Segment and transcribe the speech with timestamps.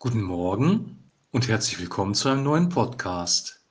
[0.00, 0.96] Guten Morgen
[1.32, 3.64] und herzlich willkommen zu einem neuen Podcast.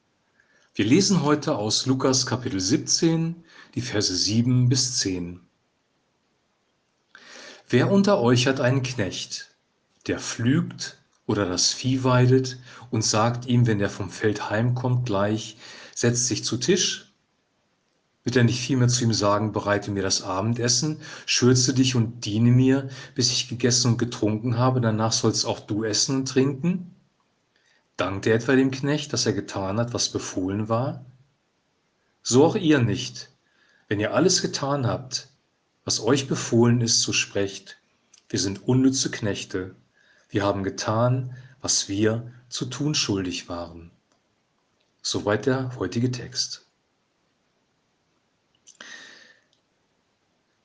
[0.76, 3.46] Wir lesen heute aus Lukas Kapitel 17,
[3.76, 5.40] die Verse 7 bis 10.
[7.70, 9.56] Wer unter euch hat einen Knecht,
[10.08, 12.60] der pflügt oder das Vieh weidet
[12.92, 15.56] und sagt ihm, wenn er vom Feld heimkommt, gleich,
[15.96, 17.07] setzt sich zu Tisch
[18.28, 22.52] wird er nicht vielmehr zu ihm sagen, bereite mir das Abendessen, schürze dich und diene
[22.52, 26.94] mir, bis ich gegessen und getrunken habe, danach sollst auch du essen und trinken?
[27.96, 31.06] Dankt er etwa dem Knecht, dass er getan hat, was befohlen war?
[32.22, 33.30] So auch ihr nicht.
[33.88, 35.30] Wenn ihr alles getan habt,
[35.86, 37.78] was euch befohlen ist, so sprecht,
[38.28, 39.74] wir sind unnütze Knechte,
[40.28, 43.90] wir haben getan, was wir zu tun schuldig waren.
[45.02, 46.67] Soweit der heutige Text.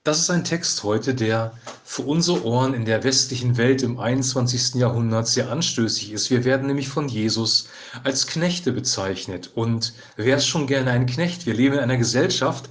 [0.04, 4.74] Das ist ein Text heute, der für unsere Ohren in der westlichen Welt im 21.
[4.74, 6.28] Jahrhundert sehr anstößig ist.
[6.28, 7.68] Wir werden nämlich von Jesus
[8.02, 9.52] als Knechte bezeichnet.
[9.54, 11.46] Und wer ist schon gerne ein Knecht?
[11.46, 12.68] Wir leben in einer Gesellschaft,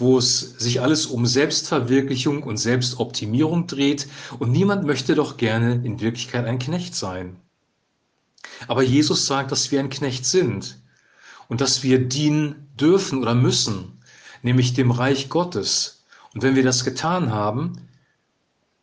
[0.00, 4.08] wo es sich alles um Selbstverwirklichung und Selbstoptimierung dreht.
[4.40, 7.36] Und niemand möchte doch gerne in Wirklichkeit ein Knecht sein.
[8.66, 10.76] Aber Jesus sagt, dass wir ein Knecht sind
[11.46, 14.00] und dass wir dienen dürfen oder müssen,
[14.42, 15.94] nämlich dem Reich Gottes
[16.34, 17.78] und wenn wir das getan haben,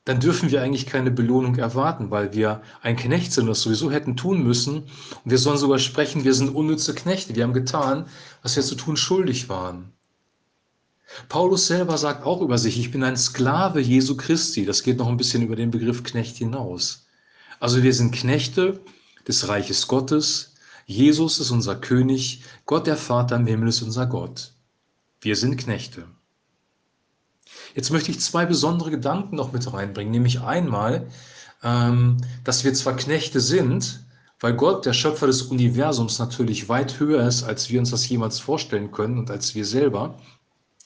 [0.06, 4.18] dann dürfen wir eigentlich keine Belohnung erwarten, weil wir ein Knecht sind das sowieso hätten
[4.18, 4.78] tun müssen.
[4.78, 7.36] Und wir sollen sogar sprechen, wir sind unnütze Knechte.
[7.36, 8.08] Wir haben getan,
[8.42, 9.92] was wir zu tun schuldig waren.
[11.30, 14.66] Paulus selber sagt auch über sich, ich bin ein Sklave Jesu Christi.
[14.66, 17.06] Das geht noch ein bisschen über den Begriff Knecht hinaus.
[17.60, 18.80] Also wir sind Knechte
[19.28, 20.56] des Reiches Gottes.
[20.88, 22.44] Jesus ist unser König.
[22.66, 24.54] Gott der Vater im Himmel ist unser Gott.
[25.20, 26.08] Wir sind Knechte.
[27.76, 31.08] Jetzt möchte ich zwei besondere Gedanken noch mit reinbringen, nämlich einmal,
[31.64, 34.04] ähm, dass wir zwar Knechte sind,
[34.40, 38.40] weil Gott, der Schöpfer des Universums, natürlich weit höher ist, als wir uns das jemals
[38.40, 40.16] vorstellen können und als wir selber.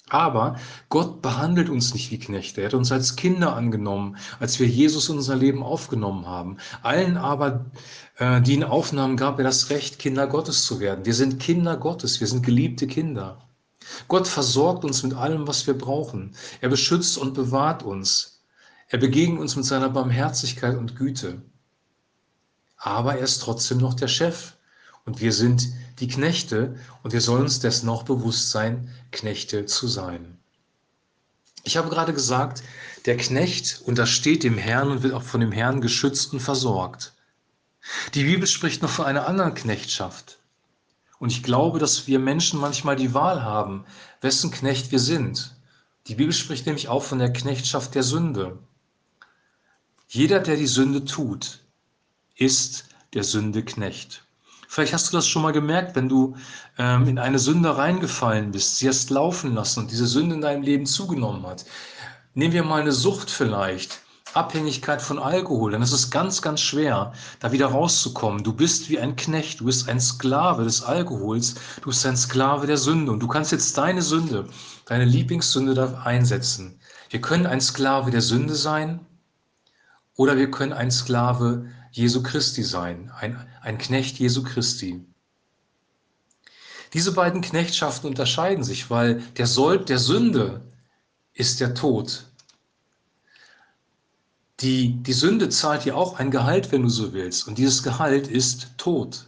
[0.09, 0.57] Aber
[0.89, 2.61] Gott behandelt uns nicht wie Knechte.
[2.61, 6.57] Er hat uns als Kinder angenommen, als wir Jesus in unser Leben aufgenommen haben.
[6.83, 7.65] Allen aber,
[8.17, 11.05] äh, die ihn aufnahmen, gab er das Recht, Kinder Gottes zu werden.
[11.05, 13.39] Wir sind Kinder Gottes, wir sind geliebte Kinder.
[14.07, 16.35] Gott versorgt uns mit allem, was wir brauchen.
[16.61, 18.43] Er beschützt und bewahrt uns.
[18.87, 21.41] Er begegnet uns mit seiner Barmherzigkeit und Güte.
[22.77, 24.53] Aber er ist trotzdem noch der Chef.
[25.05, 25.67] Und wir sind
[25.99, 30.39] die Knechte und wir sollen uns dessen auch bewusst sein, Knechte zu sein.
[31.63, 32.63] Ich habe gerade gesagt,
[33.05, 37.13] der Knecht untersteht dem Herrn und wird auch von dem Herrn geschützt und versorgt.
[38.13, 40.39] Die Bibel spricht noch von einer anderen Knechtschaft.
[41.19, 43.85] Und ich glaube, dass wir Menschen manchmal die Wahl haben,
[44.21, 45.55] wessen Knecht wir sind.
[46.07, 48.59] Die Bibel spricht nämlich auch von der Knechtschaft der Sünde.
[50.07, 51.63] Jeder, der die Sünde tut,
[52.35, 54.23] ist der Sünde Knecht.
[54.67, 56.35] Vielleicht hast du das schon mal gemerkt, wenn du
[56.77, 60.63] ähm, in eine Sünde reingefallen bist, sie hast laufen lassen und diese Sünde in deinem
[60.63, 61.65] Leben zugenommen hat.
[62.33, 64.01] Nehmen wir mal eine Sucht vielleicht.
[64.35, 68.43] Abhängigkeit von Alkohol, dann ist es ganz, ganz schwer, da wieder rauszukommen.
[68.43, 72.67] Du bist wie ein Knecht, du bist ein Sklave des Alkohols, du bist ein Sklave
[72.67, 74.47] der Sünde und du kannst jetzt deine Sünde,
[74.85, 76.79] deine Lieblingssünde da einsetzen.
[77.09, 78.99] Wir können ein Sklave der Sünde sein
[80.15, 85.05] oder wir können ein Sklave Jesu Christi sein, ein, ein Knecht Jesu Christi.
[86.93, 90.61] Diese beiden Knechtschaften unterscheiden sich, weil der Sold der Sünde
[91.33, 92.25] ist der Tod.
[94.61, 97.47] Die, die Sünde zahlt dir auch ein Gehalt, wenn du so willst.
[97.47, 99.25] Und dieses Gehalt ist Tod.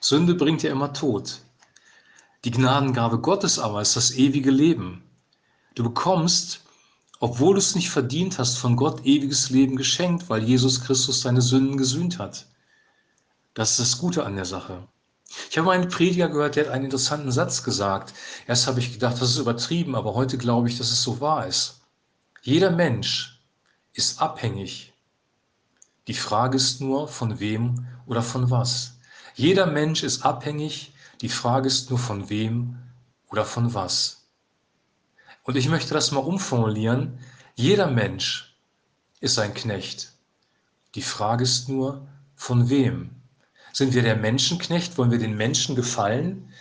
[0.00, 1.40] Sünde bringt dir immer Tod.
[2.44, 5.02] Die Gnadengabe Gottes aber ist das ewige Leben.
[5.74, 6.60] Du bekommst,
[7.18, 11.42] obwohl du es nicht verdient hast, von Gott ewiges Leben geschenkt, weil Jesus Christus deine
[11.42, 12.46] Sünden gesühnt hat.
[13.54, 14.86] Das ist das Gute an der Sache.
[15.50, 18.14] Ich habe einen Prediger gehört, der hat einen interessanten Satz gesagt.
[18.46, 21.46] Erst habe ich gedacht, das ist übertrieben, aber heute glaube ich, dass es so wahr
[21.46, 21.80] ist.
[22.42, 23.39] Jeder Mensch
[23.92, 24.92] ist abhängig.
[26.06, 28.98] Die Frage ist nur, von wem oder von was.
[29.34, 30.92] Jeder Mensch ist abhängig.
[31.20, 32.78] Die Frage ist nur, von wem
[33.28, 34.26] oder von was.
[35.44, 37.18] Und ich möchte das mal umformulieren.
[37.54, 38.56] Jeder Mensch
[39.20, 40.12] ist ein Knecht.
[40.94, 43.10] Die Frage ist nur, von wem?
[43.72, 44.98] Sind wir der Menschenknecht?
[44.98, 46.52] Wollen wir den Menschen gefallen?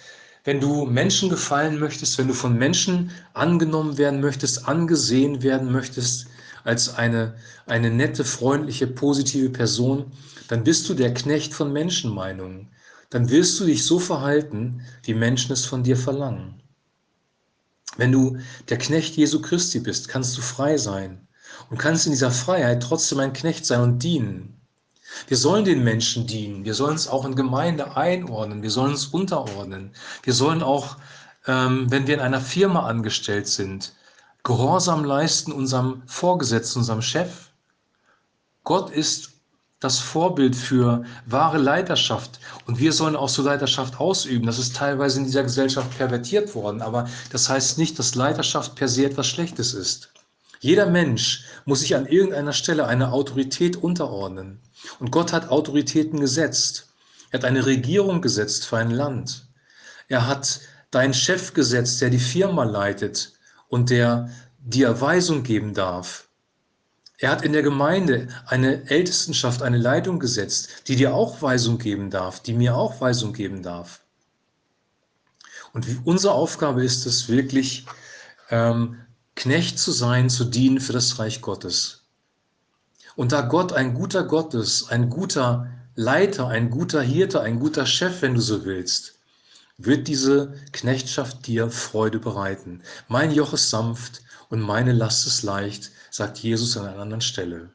[0.43, 6.27] Wenn du Menschen gefallen möchtest, wenn du von Menschen angenommen werden möchtest, angesehen werden möchtest,
[6.63, 7.35] als eine,
[7.65, 10.11] eine nette, freundliche, positive Person,
[10.47, 12.69] dann bist du der Knecht von Menschenmeinungen.
[13.09, 16.61] Dann wirst du dich so verhalten, wie Menschen es von dir verlangen.
[17.97, 18.37] Wenn du
[18.69, 21.27] der Knecht Jesu Christi bist, kannst du frei sein
[21.69, 24.59] und kannst in dieser Freiheit trotzdem ein Knecht sein und dienen.
[25.27, 26.65] Wir sollen den Menschen dienen.
[26.65, 28.61] Wir sollen uns auch in Gemeinde einordnen.
[28.61, 29.91] Wir sollen uns unterordnen.
[30.23, 30.97] Wir sollen auch,
[31.47, 33.93] ähm, wenn wir in einer Firma angestellt sind,
[34.49, 37.51] Gehorsam leisten unserem Vorgesetzten, unserem Chef.
[38.63, 39.29] Gott ist
[39.79, 42.39] das Vorbild für wahre Leiterschaft.
[42.65, 44.47] Und wir sollen auch so Leiterschaft ausüben.
[44.47, 46.81] Das ist teilweise in dieser Gesellschaft pervertiert worden.
[46.81, 50.11] Aber das heißt nicht, dass Leiterschaft per se etwas Schlechtes ist.
[50.61, 54.59] Jeder Mensch muss sich an irgendeiner Stelle einer Autorität unterordnen.
[54.97, 56.87] Und Gott hat Autoritäten gesetzt.
[57.29, 59.45] Er hat eine Regierung gesetzt für ein Land.
[60.07, 60.59] Er hat
[60.89, 63.33] deinen Chef gesetzt, der die Firma leitet
[63.69, 64.29] und der
[64.59, 66.27] dir Weisung geben darf.
[67.17, 72.09] Er hat in der Gemeinde eine Ältestenschaft, eine Leitung gesetzt, die dir auch Weisung geben
[72.09, 74.01] darf, die mir auch Weisung geben darf.
[75.73, 77.85] Und unsere Aufgabe ist es wirklich,
[78.49, 78.97] ähm,
[79.35, 82.03] Knecht zu sein, zu dienen für das Reich Gottes.
[83.15, 87.85] Und da Gott ein guter Gott ist, ein guter Leiter, ein guter Hirte, ein guter
[87.85, 89.18] Chef, wenn du so willst,
[89.79, 92.83] wird diese Knechtschaft dir Freude bereiten.
[93.07, 97.71] Mein Joch ist sanft und meine Last ist leicht, sagt Jesus an einer anderen Stelle.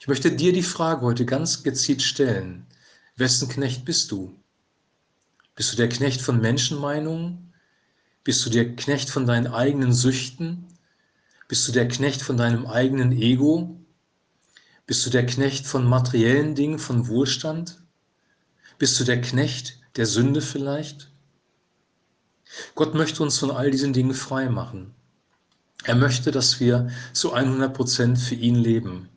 [0.00, 2.66] Ich möchte dir die Frage heute ganz gezielt stellen.
[3.16, 4.36] Wessen Knecht bist du?
[5.54, 7.54] Bist du der Knecht von Menschenmeinungen?
[8.24, 10.66] Bist du der Knecht von deinen eigenen Süchten?
[11.46, 13.80] Bist du der Knecht von deinem eigenen Ego?
[14.86, 17.80] Bist du der Knecht von materiellen Dingen, von Wohlstand?
[18.78, 21.10] Bist du der Knecht der Sünde vielleicht?
[22.76, 24.94] Gott möchte uns von all diesen Dingen frei machen.
[25.82, 29.08] Er möchte, dass wir zu 100 Prozent für ihn leben,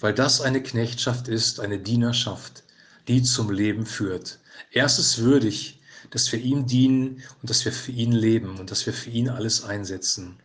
[0.00, 2.64] weil das eine Knechtschaft ist, eine Dienerschaft,
[3.08, 4.40] die zum Leben führt.
[4.72, 5.80] Er ist es würdig,
[6.10, 9.30] dass wir ihm dienen und dass wir für ihn leben und dass wir für ihn
[9.30, 10.38] alles einsetzen.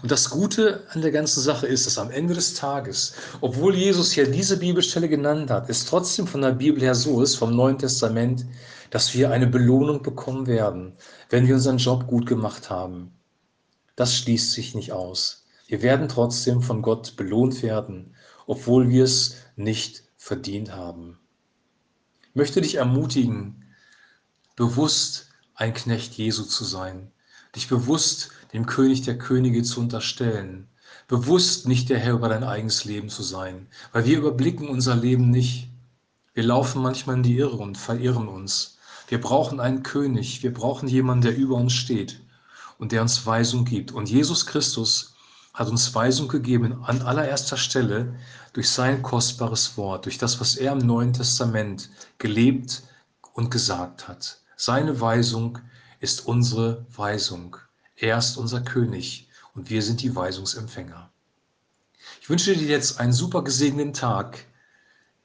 [0.00, 4.12] Und das Gute an der ganzen Sache ist, dass am Ende des Tages, obwohl Jesus
[4.12, 7.78] hier diese Bibelstelle genannt hat, es trotzdem von der Bibel her so ist, vom Neuen
[7.78, 8.46] Testament,
[8.90, 10.92] dass wir eine Belohnung bekommen werden,
[11.30, 13.12] wenn wir unseren Job gut gemacht haben.
[13.96, 15.46] Das schließt sich nicht aus.
[15.66, 18.14] Wir werden trotzdem von Gott belohnt werden,
[18.46, 21.18] obwohl wir es nicht verdient haben.
[22.28, 23.64] Ich möchte dich ermutigen,
[24.54, 27.10] bewusst ein Knecht Jesu zu sein,
[27.54, 30.68] dich bewusst dem König der Könige zu unterstellen,
[31.08, 35.30] bewusst nicht der Herr über dein eigenes Leben zu sein, weil wir überblicken unser Leben
[35.30, 35.68] nicht.
[36.34, 38.78] Wir laufen manchmal in die Irre und verirren uns.
[39.08, 42.20] Wir brauchen einen König, wir brauchen jemanden, der über uns steht
[42.78, 43.92] und der uns Weisung gibt.
[43.92, 45.14] Und Jesus Christus
[45.52, 48.14] hat uns Weisung gegeben an allererster Stelle
[48.54, 52.82] durch sein kostbares Wort, durch das, was er im Neuen Testament gelebt
[53.34, 54.38] und gesagt hat.
[54.56, 55.58] Seine Weisung
[56.02, 57.56] ist unsere Weisung.
[57.96, 61.08] Er ist unser König und wir sind die Weisungsempfänger.
[62.20, 64.44] Ich wünsche dir jetzt einen super gesegneten Tag.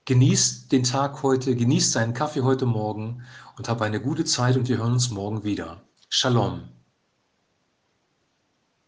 [0.06, 3.24] Genieß den Tag heute, genieß deinen Kaffee heute Morgen
[3.57, 5.81] und hab eine gute Zeit und wir hören uns morgen wieder.
[6.09, 6.76] Shalom.